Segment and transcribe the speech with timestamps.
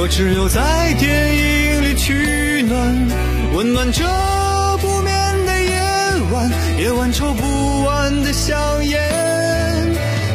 [0.00, 3.08] 我只有在电影里取暖，
[3.52, 4.04] 温暖这
[4.80, 5.80] 不眠的夜
[6.30, 9.00] 晚，夜晚抽不完的香烟。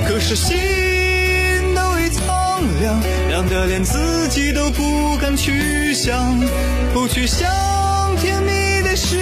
[0.06, 0.54] 可是心
[1.74, 6.38] 都已苍凉，凉得连自己都不敢去想，
[6.94, 7.50] 不去想
[8.18, 9.16] 甜蜜的誓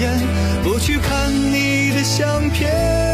[0.00, 0.20] 言，
[0.64, 3.13] 不去看你的相片。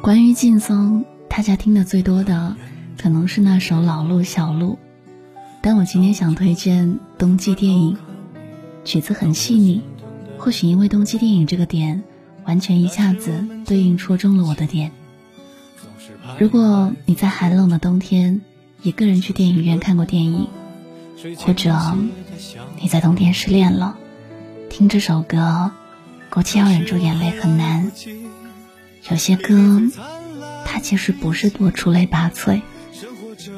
[0.00, 2.56] 关于劲松，大家听的最多的
[2.96, 4.74] 可能是那首《老路小路》，
[5.60, 7.96] 但我今天想推荐冬季电影，
[8.84, 9.82] 曲子很细腻，
[10.38, 12.04] 或许因为冬季电影这个点，
[12.44, 14.92] 完全一下子对应戳中了我的点。
[16.38, 18.40] 如果你在寒冷的冬天
[18.82, 20.46] 一个人去电影院看过电影，
[21.38, 21.76] 或者
[22.80, 23.96] 你在冬天失恋了，
[24.70, 25.72] 听这首歌，
[26.32, 27.92] 估计要忍住眼泪很难。
[29.10, 29.82] 有些歌，
[30.64, 32.62] 它其实不是多出类拔萃，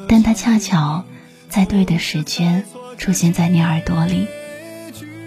[0.08, 1.05] 但它恰巧
[1.48, 2.64] 在对的时间
[2.98, 4.27] 出现在你耳朵里，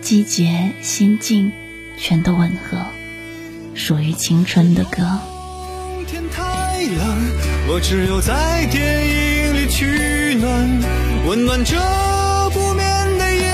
[0.02, 1.54] 季节、心境
[1.98, 2.80] 全都吻合，
[3.74, 5.20] 属于青春的歌。
[6.06, 6.44] 天太
[6.82, 7.18] 冷，
[7.70, 10.82] 我只有在电影里取暖，
[11.26, 11.78] 温暖这
[12.50, 13.46] 不眠的夜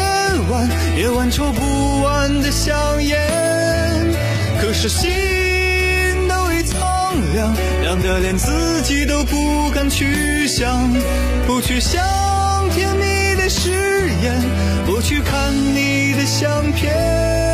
[0.50, 3.43] 晚，夜晚抽不完的香烟。
[4.84, 5.10] 可是心。
[7.34, 10.92] 凉凉的连自己都不敢去想，
[11.48, 12.04] 不去想
[12.70, 13.72] 甜蜜的誓
[14.22, 14.42] 言，
[14.86, 17.53] 不去看你的相片。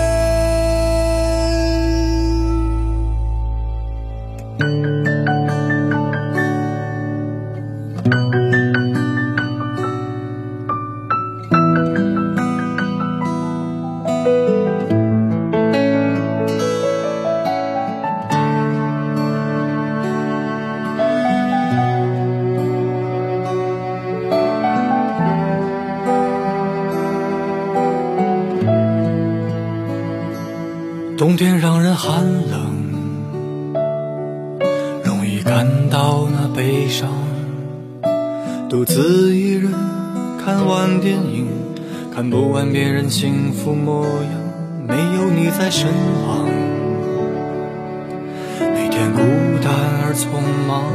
[31.30, 32.74] 冬天让人寒冷，
[35.04, 37.08] 容易感到那悲伤。
[38.68, 39.72] 独自一人
[40.44, 41.46] 看完电影，
[42.12, 44.32] 看不完别人幸福模样。
[44.88, 45.88] 没有你在身
[46.26, 46.48] 旁，
[48.74, 49.20] 每天孤
[49.62, 50.32] 单而匆
[50.68, 50.86] 忙。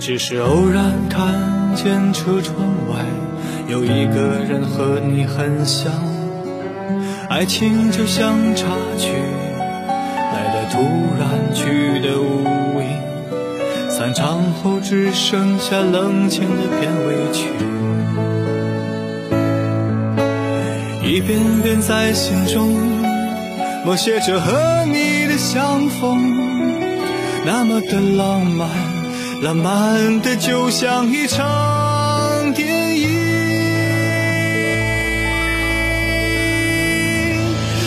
[0.00, 2.58] 只是偶然看见车窗
[2.90, 3.04] 外
[3.68, 5.92] 有一个人和你很像。
[7.28, 8.66] 爱情就像插
[8.98, 9.08] 曲，
[10.18, 10.78] 来的突
[11.18, 12.86] 然，去的无影。
[13.90, 17.48] 散场后只剩下冷清的片尾曲，
[21.02, 22.76] 一遍遍在心中
[23.84, 26.34] 默写着和你的相逢，
[27.46, 28.68] 那么的浪漫，
[29.42, 33.23] 浪漫的就像一场电影。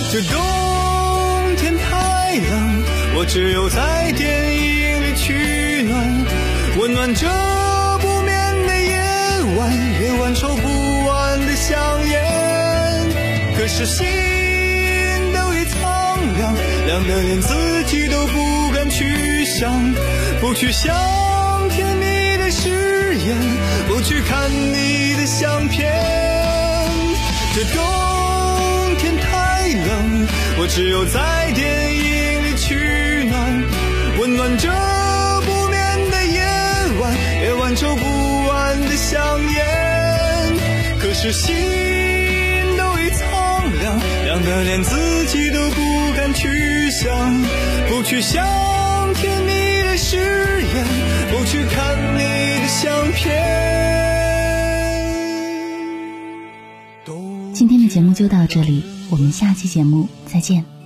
[0.09, 2.83] 这冬天太冷，
[3.17, 6.25] 我只有在电影里取暖，
[6.79, 7.27] 温暖这
[7.99, 9.01] 不眠的夜
[9.57, 9.69] 晚，
[10.01, 11.75] 夜晚抽不完的香
[12.07, 12.23] 烟。
[13.57, 14.05] 可是心
[15.35, 19.93] 都已苍凉，凉得连自己都不敢去想，
[20.39, 20.95] 不去想
[21.69, 23.35] 甜蜜的誓言，
[23.89, 25.93] 不去看你的相片。
[27.53, 27.86] 这冬。
[30.59, 32.73] 我只有在电影里取
[33.29, 33.63] 暖，
[34.19, 34.67] 温暖这
[35.45, 36.41] 不眠的夜
[36.99, 37.13] 晚，
[37.43, 40.57] 夜晚抽不完的香烟。
[40.99, 41.55] 可是心
[42.75, 47.07] 都已苍凉，凉得连自己都不敢去想，
[47.87, 48.43] 不去想
[49.13, 50.85] 甜蜜的誓言，
[51.31, 52.23] 不去看你
[52.61, 53.45] 的相片。
[57.53, 58.96] 今天的节目就到这里。
[59.09, 60.76] 我们下期节目再见。